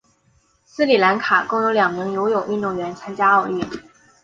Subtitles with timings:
[0.65, 3.63] 斯里兰卡共有两名游泳运动员参加奥运。